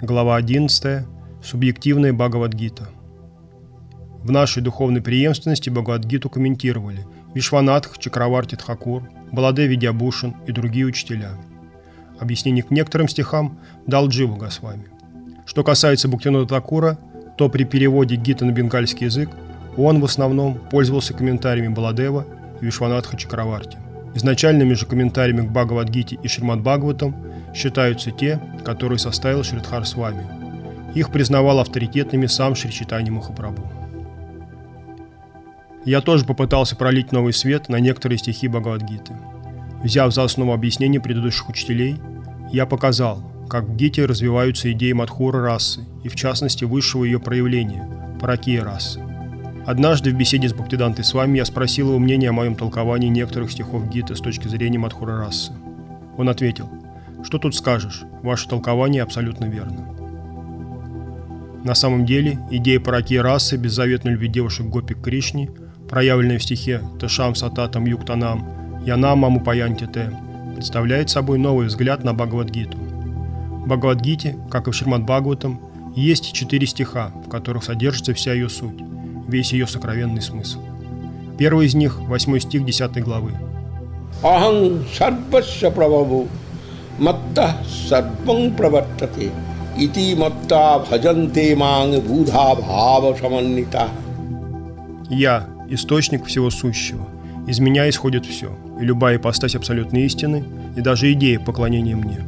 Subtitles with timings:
[0.00, 1.06] Глава 11.
[1.42, 2.88] Субъективная Бхагавадгита.
[4.22, 7.04] В нашей духовной преемственности Бхагавадгиту комментировали
[7.34, 11.30] Вишванатх, Чакраварти Тхакур, Баладеви Дябушин и другие учителя.
[12.20, 13.58] Объяснение к некоторым стихам
[13.88, 14.86] дал Дживу Госвами.
[15.46, 16.96] Что касается Буктинода Такура,
[17.36, 19.30] то при переводе Гита на бенгальский язык
[19.76, 22.24] он в основном пользовался комментариями Баладева
[22.60, 23.78] и Вишванатха Чакраварти.
[24.14, 27.16] Изначальными же комментариями к Бхагавадгите и Шримад Бхагаватам
[27.54, 30.26] считаются те, которые составил Шридхар Свами.
[30.94, 33.66] Их признавал авторитетными сам Шри Читани Махапрабху.
[35.84, 39.14] Я тоже попытался пролить новый свет на некоторые стихи Бхагавадгиты.
[39.82, 41.96] Взяв за основу объяснений предыдущих учителей,
[42.52, 47.88] я показал, как в Гите развиваются идеи Мадхура расы, и в частности высшего ее проявления–
[48.20, 49.00] Паракия расы.
[49.64, 53.52] Однажды в беседе с Бхактидантой с вами я спросил его мнение о моем толковании некоторых
[53.52, 55.52] стихов Гиты с точки зрения Мадхура расы.
[56.16, 56.68] Он ответил–
[57.24, 58.02] что тут скажешь?
[58.22, 59.94] Ваше толкование абсолютно верно.
[61.64, 65.50] На самом деле, идея параки расы беззаветной любви девушек Гопи к Кришне,
[65.88, 68.46] проявленная в стихе Ташам Сататам Юктанам
[68.86, 69.88] Янам Маму Паянти
[70.54, 72.78] представляет собой новый взгляд на Бхагавадгиту.
[72.78, 75.60] В Бхагавадгите, как и в Шримад Бхагаватам,
[75.94, 78.80] есть четыре стиха, в которых содержится вся ее суть,
[79.26, 80.60] весь ее сокровенный смысл.
[81.38, 83.32] Первый из них– восьмой стих 10 главы.
[84.22, 86.28] Ахам сарвасya прабхаву
[86.99, 89.31] मत्तः सर्वं प्रवर्तते
[89.83, 93.89] इति मत्ता भजन्ते मांग बुधा भाव समन्विता
[95.09, 97.05] Я – источник всего сущего.
[97.47, 100.43] Из меня исходит все, и любая ипостась абсолютной истины,
[100.77, 102.19] и даже идея поклонения мне.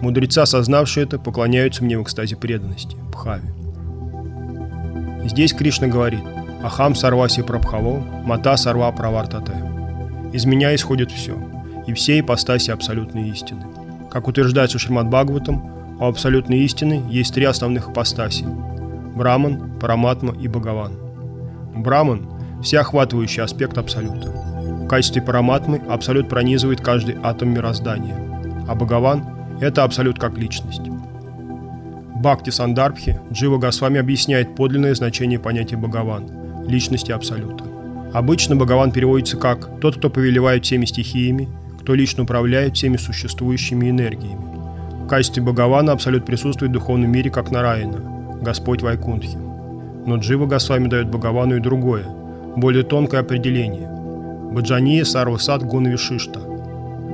[0.00, 3.52] Мудрецы, осознавшие это, поклоняются мне в экстазе преданности, Бхаве.
[5.24, 6.20] Здесь Кришна говорит
[6.62, 9.52] «Ахам сарваси прабхаво, мата сарва правартате».
[10.32, 11.36] Из меня исходит все,
[11.86, 13.64] и все ипостаси абсолютной истины.
[14.11, 18.45] как утверждается Шримад Бхагаватам, у абсолютной истины есть три основных ипостаси–
[19.15, 20.91] Браман, Параматма и Бхагаван.
[21.75, 22.27] Браман–
[22.61, 24.29] всеохватывающий аспект Абсолюта.
[24.29, 28.17] В качестве Параматмы Абсолют пронизывает каждый атом мироздания,
[28.67, 29.23] а Бхагаван–
[29.61, 30.81] это Абсолют как личность.
[32.15, 36.25] Бхакти Сандарбхи Джива Госвами объясняет подлинное значение понятия Бхагаван–
[36.67, 37.63] личности Абсолюта.
[38.13, 41.47] Обычно Бхагаван переводится как «тот, кто повелевает всеми стихиями,
[41.81, 45.03] кто лично управляет всеми существующими энергиями.
[45.03, 47.99] В качестве Бхагавана Абсолют присутствует в духовном мире как Нараяна,
[48.41, 49.37] Господь Вайкунтхи.
[50.05, 52.05] Но Джива Госвами дает Бхагавану и другое,
[52.55, 53.89] более тонкое определение–
[54.51, 56.39] Баджания Сарвасад Гунавишишта.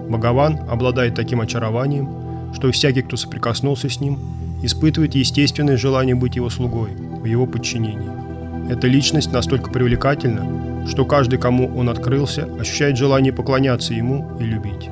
[0.09, 2.09] Бхагаван обладает таким очарованием,
[2.53, 4.19] что всякий, кто соприкоснулся с ним,
[4.63, 8.71] испытывает естественное желание быть его слугой, в его подчинении.
[8.71, 14.89] Эта личность настолько привлекательна, что каждый, кому он открылся, ощущает желание поклоняться ему и любить.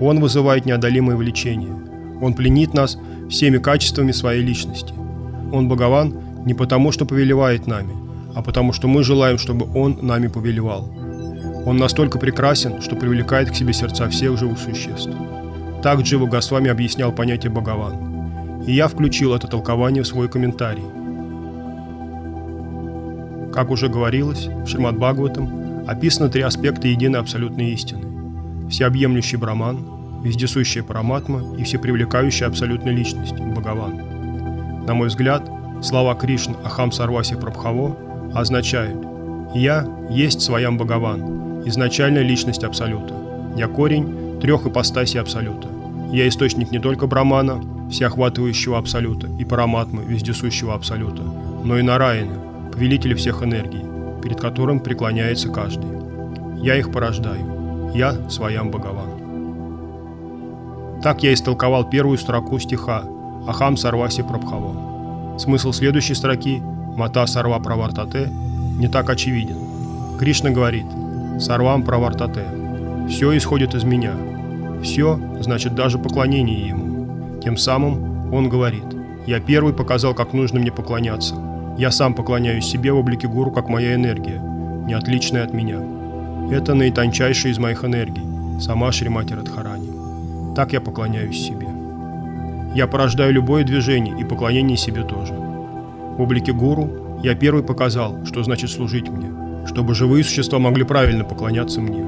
[0.00, 1.74] Он вызывает неодолимое влечение.
[2.20, 2.98] Он пленит нас
[3.30, 4.92] всеми качествами своей личности.
[5.52, 7.94] Он Богован не потому, что повелевает нами,
[8.34, 10.90] а потому, что мы желаем, чтобы Он нами повелевал.
[11.64, 15.10] Он настолько прекрасен, что привлекает к себе сердца всех живых существ.
[15.82, 18.64] Так Джива Госвами объяснял понятие Богован.
[18.66, 20.84] И я включил это толкование в свой комментарий–
[23.52, 28.06] как уже говорилось, в Шримад Бхагаватам описаны три аспекта единой абсолютной истины.
[28.70, 29.84] Всеобъемлющий Браман,
[30.22, 34.84] вездесущая Параматма и всепривлекающая абсолютная личность– Бхагаван.
[34.86, 35.48] На мой взгляд,
[35.82, 37.96] слова Кришны Ахам Сарваси Прабхаво
[38.34, 38.98] означают
[39.54, 43.14] «Я есть своям Бхагаван, изначальная личность Абсолюта.
[43.56, 45.68] Я корень трех ипостасей Абсолюта.
[46.12, 51.22] Я источник не только Брамана, всеохватывающего Абсолюта, и Параматмы, вездесущего Абсолюта,
[51.64, 52.34] но и Нараины,
[52.72, 53.84] повелитель всех энергий,
[54.22, 55.90] перед которым преклоняется каждый.
[56.60, 57.92] Я их порождаю.
[57.94, 59.10] Я своям Богован.
[61.02, 63.04] Так я истолковал первую строку стиха
[63.46, 65.36] «Ахам сарваси прабхаво».
[65.38, 66.62] Смысл следующей строки
[66.96, 68.30] «Мата сарва правартате»
[68.78, 69.56] не так очевиден.
[70.18, 70.86] Кришна говорит
[71.38, 72.44] «Сарвам правартате».
[73.08, 74.12] Все исходит из меня.
[74.82, 77.40] Все значит даже поклонение ему.
[77.40, 78.84] Тем самым он говорит
[79.26, 81.51] «Я первый показал, как нужно мне поклоняться».
[81.78, 84.40] Я сам поклоняюсь себе в облике гуру, как моя энергия,
[84.86, 85.78] не отличная от меня.
[86.50, 88.22] Это наитончайшая из моих энергий,
[88.60, 90.54] сама Шримати Радхарани.
[90.54, 91.66] Так я поклоняюсь себе.
[92.74, 95.34] Я порождаю любое движение и поклонение себе тоже.
[95.34, 99.30] В облике гуру я первый показал, что значит служить мне,
[99.66, 102.04] чтобы живые существа могли правильно поклоняться мне.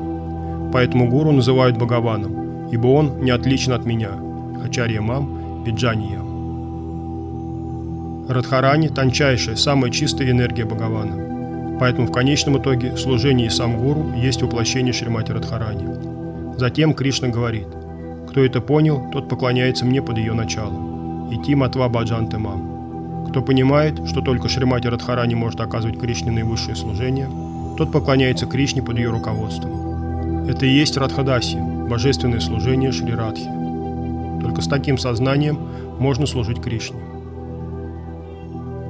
[0.73, 4.11] Поэтому гуру называют Бхагаваном, ибо он не отличен от меня,
[4.63, 6.24] Ачарья Мам, Виджания.
[8.29, 11.79] Радхарани– тончайшая, самая чистая энергия Бхагавана.
[11.79, 16.57] Поэтому в конечном итоге служение и сам гуру есть воплощение Шримати Радхарани.
[16.57, 17.67] Затем Кришна говорит,
[18.31, 21.31] кто это понял, тот поклоняется мне под ее началом.
[21.31, 23.27] Ити Матва Баджан Темам.
[23.29, 27.29] Кто понимает, что только Шримати Радхарани может оказывать Кришне наивысшее служение,
[27.77, 30.49] тот поклоняется Кришне под ее руководством.
[30.49, 31.59] Это и есть Радхадаси,
[31.91, 33.51] божественное служение Шри Радхи.
[34.41, 35.59] Только с таким сознанием
[35.99, 37.14] можно служить Кришне.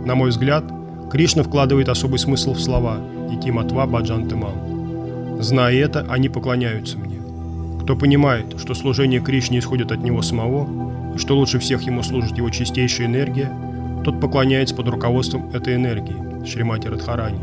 [0.05, 0.65] На мой взгляд,
[1.11, 2.99] Кришна вкладывает особый смысл в слова
[3.33, 5.41] «Ити Матва Баджан Темам».
[5.41, 7.21] Зная это, они поклоняются мне.
[7.83, 12.37] Кто понимает, что служение Кришне исходит от него самого, и что лучше всех ему служит
[12.37, 13.51] его чистейшая энергия,
[14.05, 17.39] тот поклоняется под руководством этой энергии, Шримати Радхарани.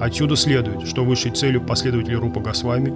[0.00, 2.92] Отсюда следует, что высшей целью последователей Рупа Госвами,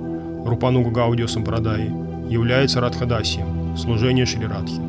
[0.47, 1.93] Рупануга Гаудио Сампрадаи,
[2.31, 4.81] является Радхадасием, служение Шри Радхи.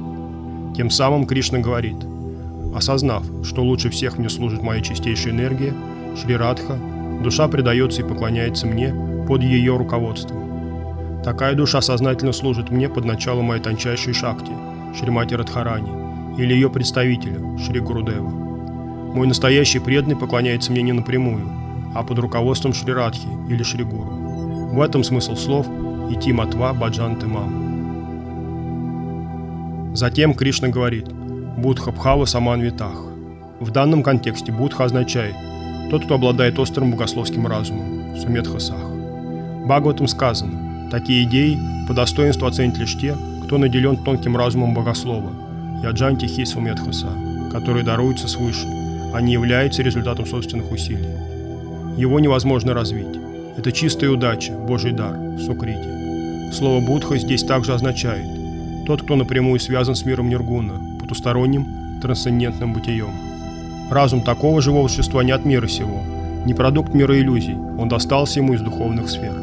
[0.75, 1.97] Тем самым Кришна говорит,
[2.75, 5.73] осознав, что лучше всех мне служит моя чистейшая энергия,
[6.21, 6.77] Шри Радха,
[7.23, 8.93] душа предается и поклоняется мне
[9.27, 11.21] под ее руководством.
[11.23, 14.51] Такая душа сознательно служит мне под началом моей тончайшей шакти,
[14.93, 15.89] Шримати Радхарани,
[16.37, 18.29] или ее представителя, Шри Гурудева.
[18.29, 21.49] Мой настоящий преданный поклоняется мне не напрямую,
[21.95, 24.11] а под руководством Шри Радхи или Шри Гуру.
[24.73, 25.65] В этом смысл слов
[26.11, 27.65] «Ити матва баджан мам».
[29.95, 31.07] Затем Кришна говорит
[31.57, 33.01] «Будха бхава саман витах».
[33.59, 35.35] В данном контексте Будха означает
[35.89, 38.79] «тот, кто обладает острым богословским разумом» Сумедхасах.
[39.65, 45.31] Бхагаватам сказано Такие идеи по достоинству оценят лишь те, кто наделен тонким разумом богослова,
[45.83, 47.09] Яджанти Хису Медхаса,
[47.51, 48.67] который даруется свыше,
[49.13, 51.09] а не является результатом собственных усилий.
[51.97, 53.19] Его невозможно развить.
[53.57, 56.53] Это чистая удача, Божий дар, Сукрити.
[56.53, 58.25] Слово Будха здесь также означает
[58.85, 61.65] тот, кто напрямую связан с миром Ниргуна, потусторонним,
[62.01, 63.11] трансцендентным бытием.
[63.89, 66.03] Разум такого живого существа не от мира сего,
[66.45, 69.33] не продукт мира иллюзий, он достался ему из духовных сфер.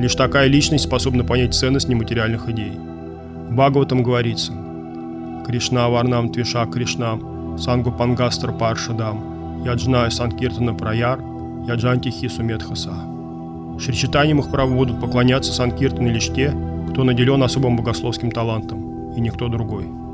[0.00, 2.72] Лишь такая личность способна понять ценность нематериальных идей.
[3.48, 4.52] В Бхагаватам говорится
[5.46, 11.20] «Кришна Варнам Твиша Кришнам, Сангу Пангастр Паршадам, Яджна Санкиртана Праяр,
[11.66, 12.94] Яджанти Хису Медхаса».
[13.78, 16.54] Шри Махапрабху будут поклоняться Санкиртане лишь те,
[16.90, 20.07] кто наделен особым богословским талантом, и никто другой.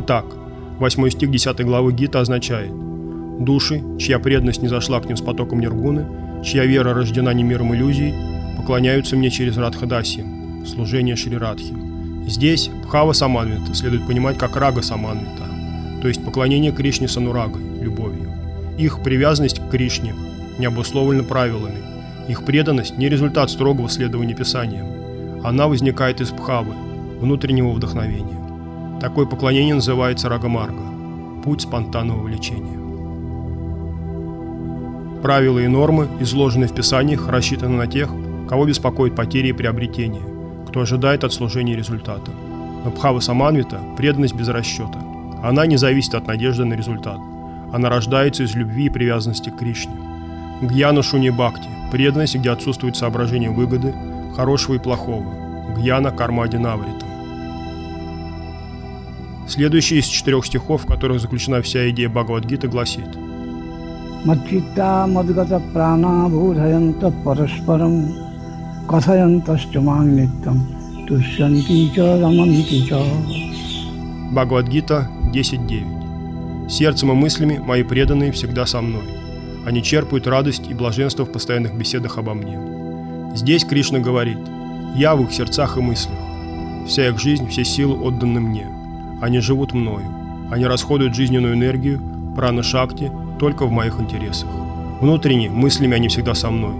[0.00, 0.26] Итак,
[0.78, 2.70] 8 стих 10 главы Гита означает
[3.40, 6.06] «Души, чья преданность не зашла к ним с потоком Ниргуны,
[6.44, 8.14] чья вера рождена не миром иллюзий,
[8.56, 10.24] поклоняются мне через Радхадаси,
[10.64, 11.74] служение Шри Радхи.
[12.28, 15.48] Здесь Бхава Саманвита следует понимать как Рага Саманвита,
[16.00, 18.30] то есть поклонение Кришне Санурагой, любовью.
[18.78, 20.14] Их привязанность к Кришне
[20.60, 21.82] не обусловлена правилами,
[22.28, 25.42] их преданность не результат строгого следования Писаниям.
[25.42, 26.74] Она возникает из Бхавы,
[27.18, 28.37] внутреннего вдохновения.
[29.00, 30.82] Такое поклонение называется Рагамарга–
[31.44, 32.78] путь спонтанного влечения.
[35.22, 38.10] Правила и нормы, изложенные в Писаниях, рассчитаны на тех,
[38.48, 40.22] кого беспокоит потери и приобретения,
[40.68, 42.32] кто ожидает от служения результата.
[42.84, 44.98] Но Бхава Саманвита– преданность без расчета.
[45.44, 47.18] Она не зависит от надежды на результат.
[47.72, 49.94] Она рождается из любви и привязанности к Кришне.
[50.60, 53.94] Гьяна Шуни Бхакти– преданность, где отсутствует соображение выгоды,
[54.34, 55.24] хорошего и плохого.
[55.76, 57.07] Гьяна Кармади Наврита.
[59.48, 63.08] Следующий из четырех стихов, в которых заключена вся идея Бхагавадгиты, гласит
[64.26, 65.06] Мадхита
[74.32, 79.04] Бхагавадгита 10.9 Сердцем и мыслями мои преданные всегда со мной.
[79.64, 82.60] Они черпают радость и блаженство в постоянных беседах обо мне.
[83.34, 84.38] Здесь Кришна говорит
[84.94, 86.18] «Я в их сердцах и мыслях.
[86.86, 88.77] Вся их жизнь, все силы отданы мне».
[89.20, 90.06] Они живут мною.
[90.50, 92.00] Они расходуют жизненную энергию,
[92.36, 94.48] прана-шакти только в моих интересах.
[95.00, 96.74] Внутренне, мыслями они всегда со мной,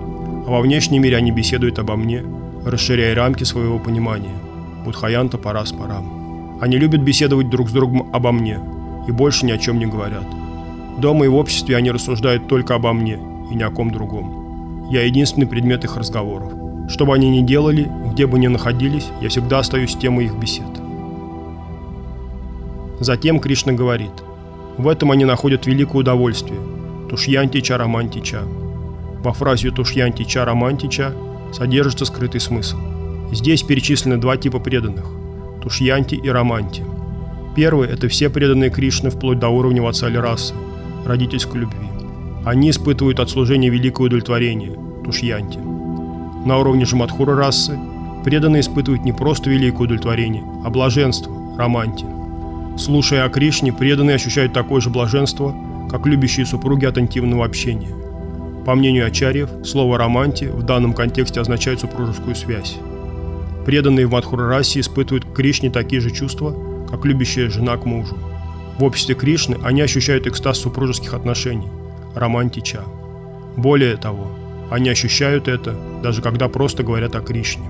[0.47, 2.25] а во внешнем мире они беседуют обо мне,
[2.65, 4.35] расширяя рамки своего понимания.
[4.85, 6.59] Будхаянта парас парам.
[6.61, 8.59] Они любят беседовать друг с другом обо мне
[9.07, 10.25] и больше ни о чем не говорят.
[10.99, 13.19] Дома и в обществе они рассуждают только обо мне
[13.51, 14.89] и ни о ком другом.
[14.91, 16.53] Я единственный предмет их разговоров.
[16.89, 20.78] Что бы они ни делали, где бы ни находились, я всегда остаюсь темой их бесед.
[23.01, 24.13] Затем Кришна говорит–
[24.79, 26.61] в этом они находят великое удовольствие.
[27.11, 28.43] Тушьянтича романтича.
[29.25, 31.13] Во фразе тушьянтича романтича
[31.53, 32.77] содержится скрытый смысл.
[33.33, 35.05] Здесь перечислены два типа преданных–
[35.63, 36.85] тушьянти и романти.
[37.57, 40.55] Первый– это все преданные Кришны вплоть до уровня ватсали расы,
[41.05, 41.89] родительской любви.
[42.47, 45.59] Они испытывают от служения великое удовлетворение– тушьянти.
[46.47, 47.77] На уровне же Мадхура расы
[48.25, 52.07] преданные испытывают не просто великое удовлетворение, а блаженство– романти–
[52.79, 55.53] Слушая о Кришне, преданные ощущают такое же блаженство,
[55.91, 57.91] как любящие супруги от интимного общения.
[58.65, 62.77] По мнению Ачарьев, слово «романти» в данном контексте означает супружескую связь.
[63.67, 66.55] Преданные в Мадхурарасе испытывают к Кришне такие же чувства,
[66.89, 68.17] как любящая жена к мужу.
[68.79, 71.69] В обществе Кришны они ощущают экстаз супружеских отношений,
[72.15, 72.83] романтича.
[73.57, 74.31] Более того,
[74.71, 77.69] они ощущают это, даже когда просто говорят о Кришне.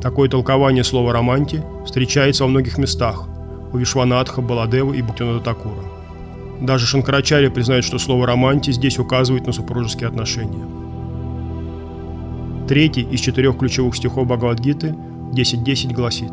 [0.00, 3.26] Такое толкование слова «романти» встречается во многих местах
[3.72, 5.82] у Вишванатха, Баладева и Бхактинада Такура.
[6.60, 10.64] Даже Шанкарачарья признает, что слово «романти» здесь указывает на супружеские отношения.
[12.66, 14.94] Третий из четырех ключевых стихов Бхагавадгиты
[15.32, 16.32] 10.10 гласит.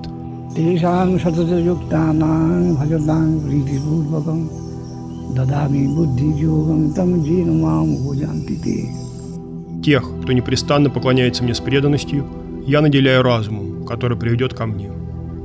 [9.83, 12.25] Тех, кто непрестанно поклоняется мне с преданностью,
[12.65, 14.91] я наделяю разумом, который приведет ко мне.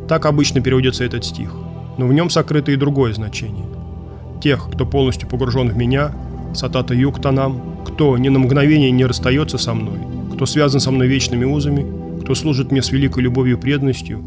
[0.08, 1.52] Так обычно переводится этот стих,
[1.98, 3.66] но в нем сокрыто и другое значение.
[4.40, 6.12] Тех, кто полностью погружен в меня,
[6.54, 9.98] сатата юктанам, кто ни на мгновение не расстается со мной,
[10.32, 11.84] кто связан со мной вечными узами,
[12.22, 14.22] кто служит мне с великой любовью и преданностью,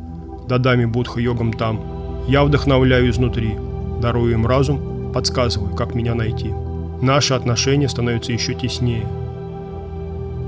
[0.48, 1.82] дадами будха-йогам там,
[2.28, 3.56] я вдохновляю изнутри,
[4.01, 6.51] дарую им разум, подсказываю, как меня найти.
[7.01, 9.08] Наши отношения становятся еще теснее.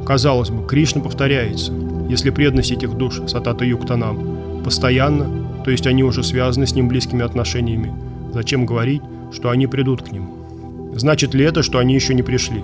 [0.05, 1.71] Казалось бы, Кришна повторяется.
[2.09, 7.23] Если преданность этих душ, сатата юктанам, постоянно, то есть они уже связаны с ним близкими
[7.23, 7.93] отношениями,
[8.33, 9.01] зачем говорить,
[9.31, 10.91] что они придут к нему?
[10.95, 12.63] Значит ли это, что они еще не пришли?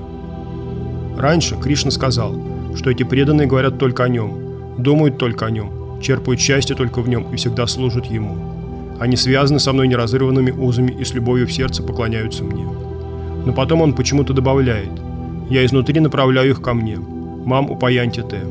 [1.17, 2.35] Раньше Кришна сказал,
[2.75, 7.09] что эти преданные говорят только о нем, думают только о нем, черпают счастье только в
[7.09, 8.37] нем и всегда служат ему.
[8.99, 12.65] Они связаны со мной неразрыванными узами и с любовью в сердце поклоняются мне.
[13.45, 14.91] Но потом он почему-то добавляет
[15.49, 18.43] «Я изнутри направляю их ко мне, мам упаянти те».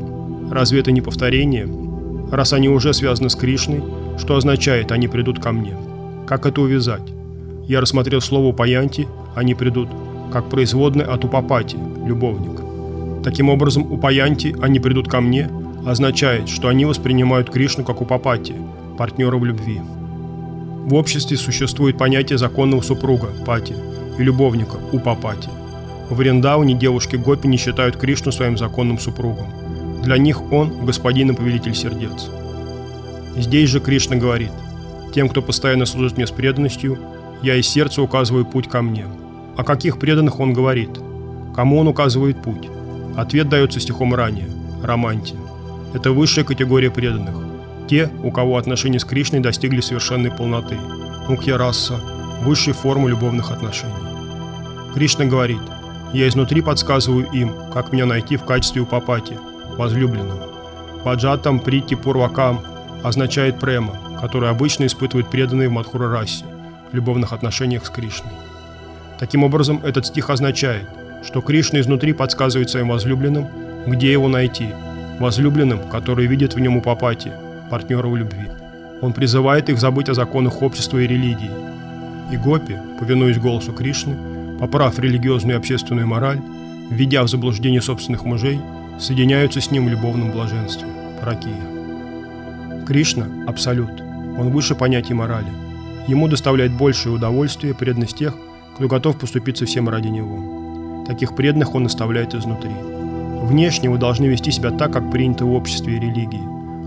[0.51, 1.69] Разве это не повторение?
[2.31, 3.83] Раз они уже связаны с Кришной,
[4.19, 5.75] что означает «они придут ко мне»?
[6.27, 7.11] Как это увязать?
[7.67, 9.89] Я рассмотрел слово «упаянти», «они придут»,
[10.31, 12.61] как производное от упапати, любовник.
[13.23, 15.49] Таким образом, упаянти, «они придут ко мне»
[15.85, 18.53] означает, что они воспринимают Кришну как упапати,
[18.97, 19.81] партнера в любви.
[20.85, 23.75] В обществе существует понятие законного супруга, пати,
[24.17, 25.49] и любовника, упапати.
[26.09, 29.47] В Вриндауне девушки Гопи не считают Кришну своим законным супругом.
[30.03, 32.29] Для них он– господин и повелитель сердец.
[33.39, 34.51] Здесь же Кришна говорит,
[35.15, 36.99] «Тем, кто постоянно служит мне с преданностью,
[37.41, 39.05] я из сердца указываю путь ко мне».
[39.55, 40.89] О каких преданных он говорит?
[41.55, 42.69] Кому он указывает путь?
[43.15, 44.49] Ответ дается стихом ранее–
[44.83, 45.37] романтия.
[45.93, 47.35] Это высшая категория преданных.
[47.89, 50.77] Те, у кого отношения с Кришной достигли совершенной полноты.
[51.29, 51.99] Мукья раса–
[52.43, 53.93] высшей формы любовных отношений.
[54.93, 55.61] Кришна говорит,
[56.13, 59.37] «Я изнутри подсказываю им, как меня найти в качестве упапати,
[59.77, 60.49] возлюбленного».
[61.05, 62.61] Баджатам прити пурвакам
[63.03, 66.45] означает према, который обычно испытывают преданные в Мадхура расе
[66.91, 68.31] в любовных отношениях с Кришной.
[69.19, 70.87] Таким образом, этот стих означает,
[71.23, 73.47] что Кришна изнутри подсказывает своим возлюбленным,
[73.87, 74.69] где его найти–
[75.19, 77.31] возлюбленным, которые видят в нем упапати,
[77.69, 78.47] партнера в любви.
[79.01, 81.51] Он призывает их забыть о законах общества и религии.
[82.31, 84.15] И гопи, повинуясь голосу Кришны,
[84.59, 86.39] поправ религиозную и общественную мораль,
[86.89, 88.59] введя в заблуждение собственных мужей,
[88.99, 90.87] соединяются с ним в любовном блаженстве–
[91.19, 91.78] паракия.
[92.89, 94.01] Кришна– абсолют.
[94.37, 95.47] Он выше понятий морали.
[96.09, 98.35] Ему доставляет большее удовольствие преданность тех,
[98.75, 101.05] кто готов поступиться всем ради него.
[101.07, 102.71] Таких преданных он наставляет изнутри–
[103.41, 106.43] Внешне вы должны вести себя так, как принято в обществе и религии,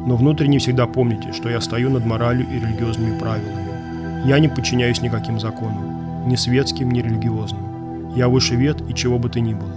[0.07, 4.29] но внутренне всегда помните, что я стою над моралью и религиозными правилами.
[4.29, 8.15] Я не подчиняюсь никаким законам, ни светским, ни религиозным.
[8.15, 9.73] Я выше вед и чего бы то ни было.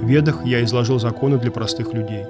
[0.00, 2.24] В ведах я изложил законы для простых людей.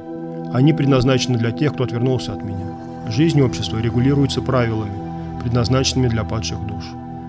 [0.52, 2.66] Они предназначены для тех, кто отвернулся от меня.
[3.08, 6.84] Жизнь общества регулируется правилами, предназначенными для падших душ.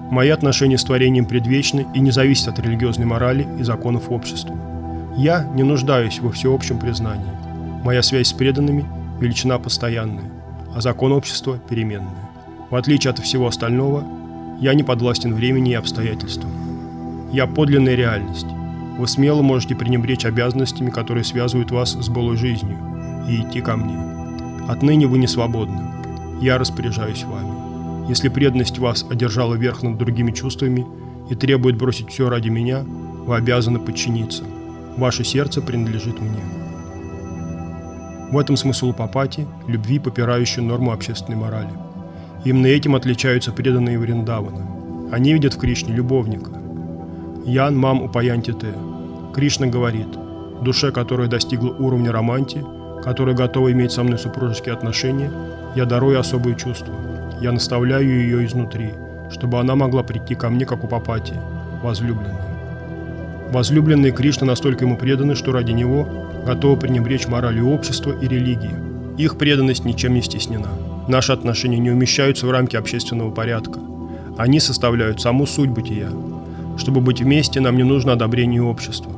[0.10, 4.56] Мои отношения с творением предвечны и не зависят от религиозной морали и законов общества.
[5.18, 7.26] Я не нуждаюсь во всеобщем признании.
[7.84, 8.86] Моя связь с преданными–
[9.20, 10.32] величина постоянная,
[10.76, 12.30] а закон общества– переменная.
[12.70, 14.04] В отличие от всего остального,
[14.60, 16.52] я не подвластен времени и обстоятельствам.
[17.32, 18.48] Я подлинная реальность.
[18.98, 22.78] Вы смело можете пренебречь обязанностями, которые связывают вас с былой жизнью,
[23.28, 24.15] и идти ко мне.
[24.68, 25.82] Отныне вы не свободны.
[26.42, 28.10] Я распоряжаюсь вами.
[28.10, 30.86] Если преданность вас одержала верх над другими чувствами
[31.30, 34.44] и требует бросить все ради меня, вы обязаны подчиниться–
[34.98, 36.40] Ваше сердце принадлежит мне.
[38.32, 41.72] В этом смысл папати– любви, попирающей норму общественной морали.
[42.46, 44.66] Именно этим отличаются преданные Вриндавана.
[45.12, 46.52] Они видят в Кришне любовника.
[47.46, 48.74] Ян мам упаянти те.
[49.34, 50.08] Кришна говорит,
[50.62, 52.64] душе, которая достигла уровня романти,
[53.06, 55.32] которая готова иметь со мной супружеские отношения,
[55.76, 56.94] я дарую особые чувства.
[57.40, 58.94] Я наставляю ее изнутри,
[59.32, 61.36] чтобы она могла прийти ко мне, как у папати,
[61.84, 62.42] возлюбленная.
[63.52, 66.10] Возлюбленные Кришна настолько ему преданы, что ради него
[66.48, 68.74] готовы пренебречь моралью общества и религии.
[69.20, 70.70] Их преданность ничем не стеснена.
[71.08, 73.80] Наши отношения не умещаются в рамки общественного порядка.
[74.36, 76.10] Они составляют саму суть бытия.
[76.78, 79.12] Чтобы быть вместе, нам не нужно одобрение общества.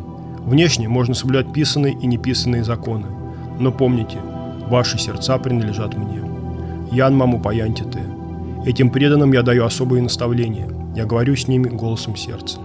[0.45, 3.05] Внешне можно соблюдать писанные и неписанные законы.
[3.59, 4.19] Но помните,
[4.67, 6.21] ваши сердца принадлежат мне.
[6.91, 7.99] Ян маму паянти ты.
[8.65, 10.67] Этим преданным я даю особые наставления.
[10.95, 12.59] Я говорю с ними голосом сердца.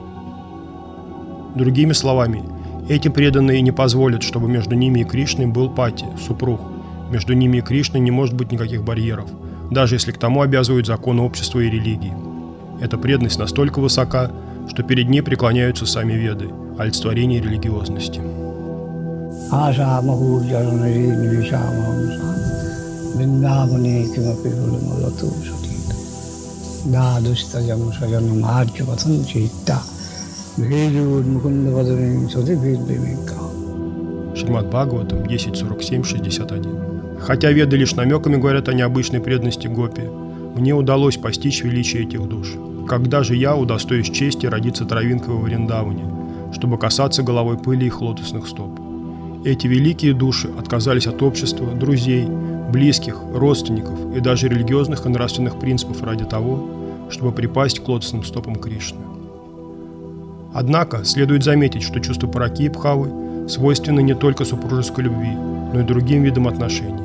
[1.54, 2.42] Другими словами,
[2.88, 6.60] эти преданные не позволят, чтобы между ними и Кришной был пати, супруг.
[7.10, 9.28] Между ними и Кришной не может быть никаких барьеров,
[9.70, 12.14] даже если к тому обязывают законы общества и религии.
[12.80, 14.30] Эта преданность настолько высока,
[14.68, 18.20] что перед ней преклоняются сами веды, олицетворение религиозности.
[23.17, 25.89] वृंदावने किमपि फुलमलतु सुतीत
[26.93, 29.77] दादुस्तजं सजनं आर्यपथं चेत्ता
[30.59, 33.39] भेजोन्मुकुन्दवदने सतिभेद्विवेका
[34.37, 37.19] Шримад Бхагаватам 10.47.61.
[37.19, 40.03] Хотя веды лишь намеками говорят о необычной преданности Гопи,
[40.55, 42.53] мне удалось постичь величие этих душ.
[42.87, 46.05] Когда же я удостоюсь чести родиться травинкой во Вриндаване,
[46.53, 48.80] чтобы касаться головой пыли их лотосных стоп?
[49.44, 52.28] Эти великие души отказались от общества, друзей,
[52.70, 56.68] близких, родственников и даже религиозных и нравственных принципов ради того,
[57.10, 59.00] чтобы припасть к лотосным стопам Кришны.
[60.54, 65.32] Однако следует заметить, что чувство Параки и Пхавы свойственно не только супружеской любви,
[65.72, 67.02] но и другим видам отношений.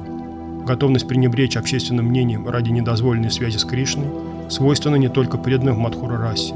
[0.63, 4.08] Готовность пренебречь общественным мнением ради недозволенной связи с Кришной
[4.50, 6.53] свойственна не только преданным Мадхура расе.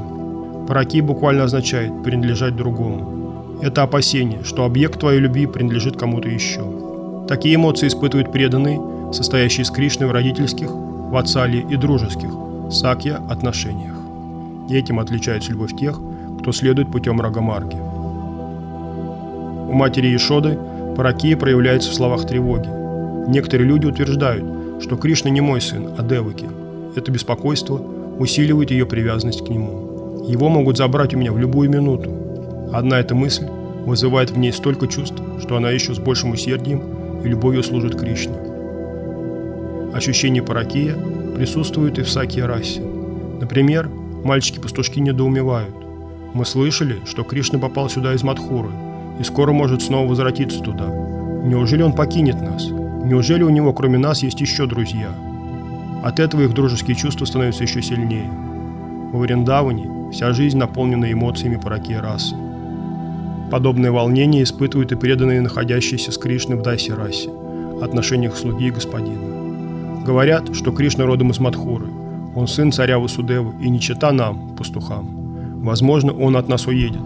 [0.68, 3.21] Параки буквально означает «принадлежать другому»,
[3.62, 6.62] это опасение, что объект твоей любви принадлежит кому-то еще.
[7.28, 8.80] Такие эмоции испытывают преданные,
[9.12, 12.30] состоящие из Кришны в родительских, в ватсале и дружеских,
[12.72, 13.94] сакья отношениях.
[14.68, 16.00] Этим отличается любовь тех,
[16.40, 17.76] кто следует путем Рагамарги.
[19.68, 20.58] У матери Ишоды
[20.96, 22.68] паракия проявляется в словах тревоги.
[23.28, 24.44] Некоторые люди утверждают,
[24.82, 26.48] что Кришна не мой сын, а Деваки.
[26.96, 27.80] Это беспокойство
[28.18, 30.24] усиливает ее привязанность к нему.
[30.26, 32.10] Его могут забрать у меня в любую минуту,
[32.72, 33.46] Одна эта мысль
[33.84, 38.34] вызывает в ней столько чувств, что она еще с большим усердием и любовью служит Кришне.
[39.92, 40.96] Ощущение паракия
[41.36, 42.80] присутствует и в Сакья расе.
[43.40, 43.90] Например,
[44.24, 45.74] мальчики-пастушки недоумевают.
[46.32, 48.70] Мы слышали, что Кришна попал сюда из Мадхуры
[49.20, 50.86] и скоро может снова возвратиться туда.
[51.44, 52.68] Неужели он покинет нас?
[53.04, 55.10] Неужели у него кроме нас есть еще друзья?
[56.02, 58.30] От этого их дружеские чувства становятся еще сильнее.
[59.12, 62.34] В Вриндаване вся жизнь наполнена эмоциями паракия расы.
[63.52, 67.28] Подобное волнение испытывают и преданные, находящиеся с Кришной в Дайси-расе,
[67.82, 70.02] отношениях слуги и господина.
[70.06, 71.84] Говорят, что Кришна родом из Мадхуры,
[72.34, 75.62] он сын царя Васудевы и не чита нам, пастухам.
[75.62, 77.02] Возможно, он от нас уедет.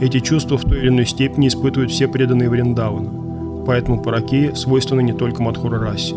[0.00, 5.12] Эти чувства в той или иной степени испытывают все преданные Вриндавана, поэтому Паракея свойственны не
[5.12, 6.16] только Мадхура расе.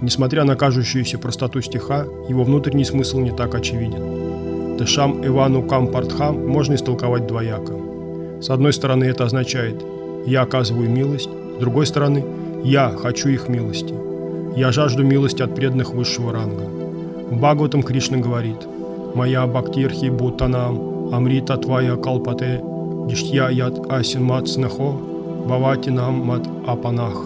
[0.00, 4.78] Несмотря на кажущуюся простоту стиха, его внутренний смысл не так очевиден.
[4.78, 7.74] Тешам Ивану Кампартхам можно истолковать двояко.
[8.40, 9.84] С одной стороны, это означает
[10.26, 12.24] «я оказываю милость», с другой стороны
[12.64, 14.03] «я хочу их милости».
[14.55, 16.63] Я жажду милости от преданных высшего ранга.
[17.29, 18.65] В Бхагаватам Кришна говорит,
[19.13, 22.61] «Моя бхактирхи бутанам, амрита твая калпате,
[23.09, 24.93] диштья яд асин мат снахо,
[25.45, 27.25] бавати нам мат апанах».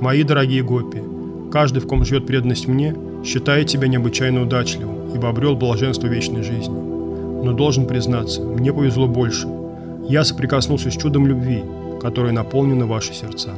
[0.00, 1.02] Мои дорогие гопи,
[1.50, 6.78] каждый, в ком живет преданность мне, считает себя необычайно удачливым, ибо обрел блаженство вечной жизни.
[7.44, 9.48] Но должен признаться, мне повезло больше.
[10.08, 11.64] Я соприкоснулся с чудом любви,
[12.00, 13.50] которой наполнены ваши сердца.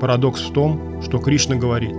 [0.00, 1.94] Парадокс в том, что Кришна говорит,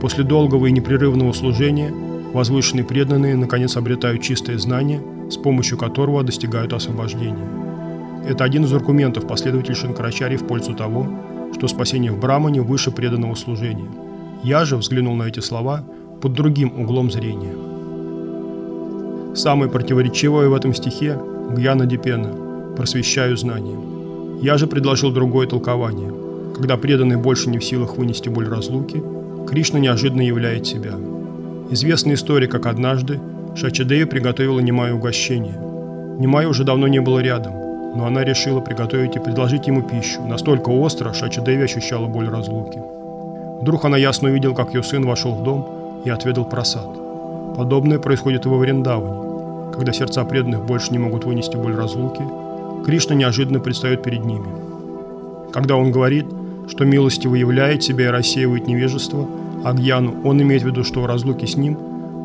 [0.00, 1.92] после долгого и непрерывного служения
[2.32, 7.48] возвышенные преданные наконец обретают чистое знание, с помощью которого достигают освобождения.
[8.28, 11.06] Это один из аргументов последователей Шанкарачари в пользу того,
[11.54, 13.90] что спасение в Брамане выше преданного служения.
[14.44, 15.84] Я же взглянул на эти слова
[16.20, 17.54] под другим углом зрения.
[19.34, 21.18] Самое противоречивое в этом стихе–
[21.56, 24.38] Гьяна Дипена– «просвещаю знанием».
[24.42, 26.19] Я же предложил другое толкование.
[26.60, 29.02] Когда преданный больше не в силах вынести боль разлуки,
[29.48, 30.92] Кришна неожиданно являет себя.
[31.70, 33.18] Известная история, как однажды
[33.56, 35.54] Шачадея приготовила Немаю угощение.
[36.18, 37.54] Немая уже давно не было рядом,
[37.96, 40.20] но она решила приготовить и предложить ему пищу.
[40.20, 42.78] Настолько остро Шачадеви ощущала боль разлуки.
[43.62, 46.90] Вдруг она ясно увидела, как ее сын вошел в дом и отведал просад.
[47.56, 49.72] Подобное происходит и во Вриндаване.
[49.72, 52.22] Когда сердца преданных больше не могут вынести боль разлуки,
[52.84, 54.48] Кришна неожиданно предстает перед ними.
[55.54, 56.26] Когда он говорит,
[56.70, 59.26] что милости выявляет себя и рассеивает невежество,
[59.64, 61.76] а Гьяну он имеет в виду, что в разлуке с ним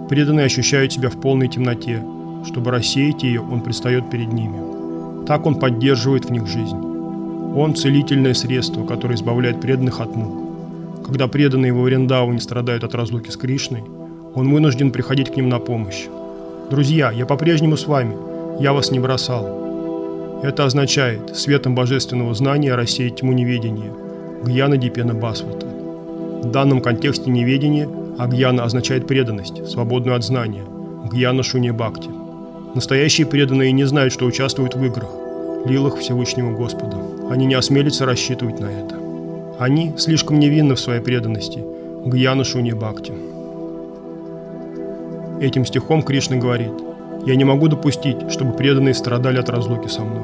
[0.07, 2.01] преданные ощущают себя в полной темноте,
[2.45, 5.25] чтобы рассеять ее, он предстает перед ними.
[5.25, 6.77] Так он поддерживает в них жизнь.
[7.55, 11.05] Он– целительное средство, которое избавляет преданных от мук.
[11.05, 13.83] Когда преданные во не страдают от разлуки с Кришной,
[14.35, 16.05] он вынужден приходить к ним на помощь.
[16.69, 18.15] «Друзья, я по-прежнему с вами,
[18.61, 19.65] я вас не бросал».
[20.43, 23.91] Это означает светом божественного знания рассеять тьму неведения,
[24.45, 25.65] Гьяна Дипена Басвата.
[25.65, 30.63] В данном контексте неведение Агьяна означает преданность, свободную от знания,
[31.11, 32.09] Гьяна Шуни Бхакти.
[32.75, 35.09] Настоящие преданные не знают, что участвуют в играх,
[35.65, 36.97] лилах Всевышнего Господа.
[37.31, 38.95] Они не осмелятся рассчитывать на это.
[39.57, 41.63] Они слишком невинны в своей преданности,
[42.05, 43.13] Гьяна Шуни Бхакти.
[45.41, 46.71] Этим стихом Кришна говорит,
[47.25, 50.23] «Я не могу допустить, чтобы преданные страдали от разлуки со мной.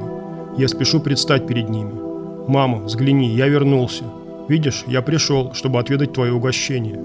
[0.59, 2.10] Я спешу предстать перед ними.
[2.47, 4.03] Мама, взгляни, я вернулся.
[4.47, 6.99] Видишь, я пришел, чтобы отведать твое угощение».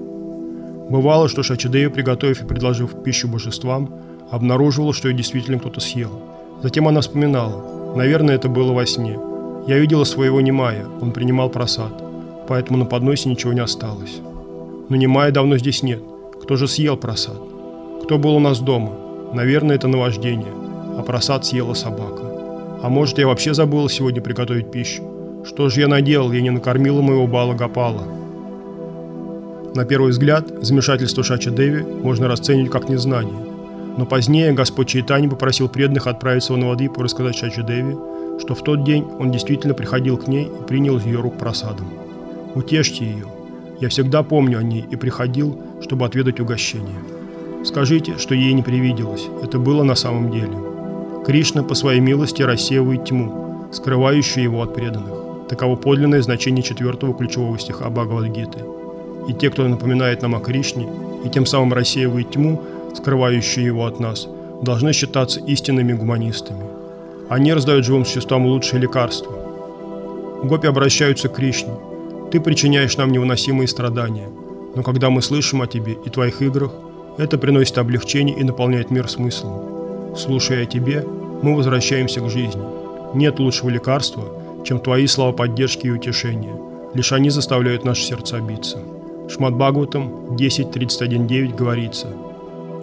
[0.89, 3.91] Бывало, что Шачидея, приготовив и предложив пищу божествам,
[4.31, 6.11] обнаруживала, что ее действительно кто-то съел.
[6.63, 9.19] Затем она вспоминала, наверное, это было во сне.
[9.67, 12.07] Я видела своего Немая, он принимал просад
[12.47, 14.21] поэтому на подносе ничего не осталось.
[14.89, 16.03] Но Немая давно здесь нет.
[16.43, 17.39] Кто же съел просад?
[18.05, 18.93] Кто был у нас дома?
[19.33, 20.53] Наверное, это наваждение,
[20.97, 22.23] а просад съела собака.
[22.83, 25.03] А может, я вообще забыла сегодня приготовить пищу?
[25.47, 28.03] Что же я наделал, я не накормила моего бала Гапала?
[29.77, 33.47] На первый взгляд, замешательство Шача Деви можно расценивать как незнание.
[33.97, 37.97] Но позднее Господь Чайтани попросил преданных отправиться в Навадипу рассказать Шача Деви,
[38.41, 41.87] что в тот день он действительно приходил к ней и принял ее рук просадом.
[42.57, 43.27] Утешьте ее.
[43.81, 46.99] Я всегда помню о ней и приходил, чтобы отведать угощение.
[47.65, 49.29] Скажите, что ей не привиделось.
[49.45, 50.57] Это было на самом деле.
[51.25, 55.16] Кришна по своей милости рассеивает тьму, скрывающую его от преданных.
[55.49, 58.61] Таково подлинное значение четвертого ключевого стиха Бхагавадгиты.
[59.29, 60.89] И те, кто напоминает нам о Кришне,
[61.25, 62.63] и тем самым рассеивает тьму,
[62.95, 64.29] скрывающую его от нас,
[64.63, 66.65] должны считаться истинными гуманистами.
[67.29, 69.33] Они раздают живым существам лучшие лекарства.
[70.45, 71.73] Гопи обращаются к Кришне–
[72.31, 74.29] ты причиняешь нам невыносимые страдания,
[74.75, 76.73] но когда мы слышим о тебе и твоих играх,
[77.19, 80.17] это приносит облегчение и наполняет мир смыслом.
[80.17, 81.05] Слушая о тебе,
[81.43, 82.63] мы возвращаемся к жизни.
[83.15, 84.25] Нет лучшего лекарства,
[84.67, 86.57] чем твои слова поддержки и утешения.
[86.93, 88.79] Лишь они заставляют наши сердца биться.
[89.29, 92.09] Шмат Бхагаватам 10.31.9 говорится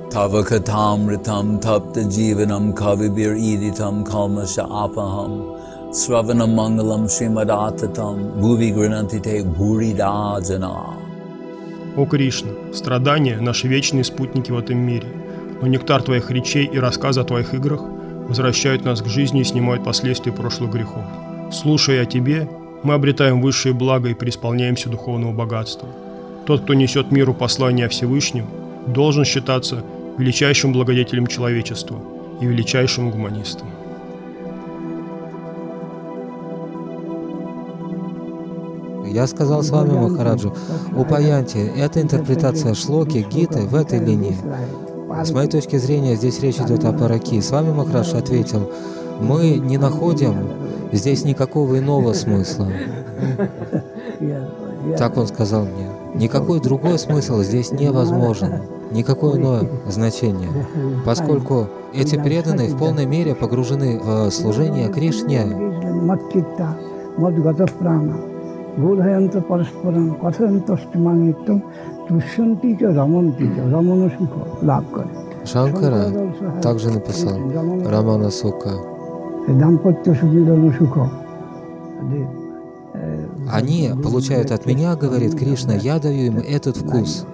[0.10, 5.58] Тавакатамритам тапта дживанам кавибир идитам калмаша апахам
[5.92, 10.96] Sravana Mangalam Srimadatatam Bhuvi Granantite Bhuridaджана.
[11.98, 15.08] О Кришна, страдания– наши вечные спутники в этом мире,
[15.62, 17.82] но нектар Твоих речей и рассказы о Твоих играх
[18.28, 21.04] возвращают нас к жизни и снимают последствия прошлых грехов.
[21.54, 22.50] Слушая о Тебе,
[22.82, 25.88] мы обретаем высшее благо и преисполняемся духовного богатства.
[26.48, 28.48] Тот, кто несет миру послание о Всевышнем,
[28.88, 29.84] должен считаться
[30.18, 31.98] величайшим благодетелем человечества
[32.42, 33.68] и величайшим гуманистом.
[39.06, 40.56] Я сказал с вами, Махараджу,
[40.98, 44.36] Упаянти– это интерпретация шлоки, гиты в этой линии.
[45.24, 47.40] С моей точки зрения, здесь речь идет о параки.
[47.40, 48.72] С вами Махарадж ответил,
[49.22, 50.63] мы не находим
[50.94, 52.68] Здесь никакого иного смысла.
[54.98, 55.90] Так он сказал мне.
[56.14, 60.50] Никакой другой смысл здесь невозможен, никакое иное значение,
[61.04, 65.42] поскольку эти преданные в полной мере погружены в служение Кришне.
[75.46, 76.06] Шанкара
[76.62, 77.40] также написал
[77.86, 78.93] Рамана Сука.
[79.48, 80.72] Dampotto Sukilano
[83.52, 87.26] Они получают от меня, говорит Кришна, я даю им этот вкус.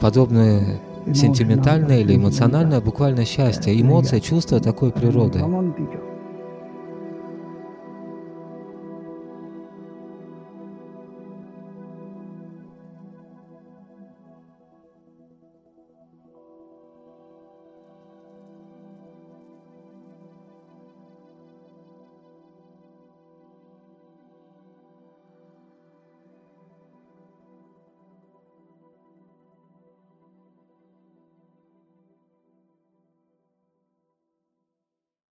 [0.00, 0.80] Подобное
[1.14, 5.40] сентиментальное или эмоциональное буквально счастье, эмоция, чувство такой природы.